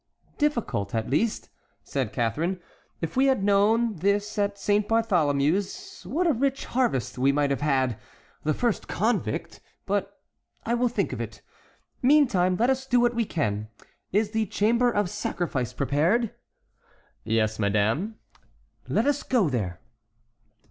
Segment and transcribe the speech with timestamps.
[0.39, 1.49] "Difficult, at least,"
[1.83, 2.59] said Catharine;
[3.01, 7.61] "if we had known this at Saint Bartholomew's, what a rich harvest we might have
[7.61, 10.19] had—The first convict—but
[10.65, 11.43] I will think of it.
[12.01, 13.67] Meantime, let us do what we can.
[14.11, 16.33] Is the chamber of sacrifice prepared?"
[17.23, 18.15] "Yes, madame."
[18.89, 19.81] "Let us go there."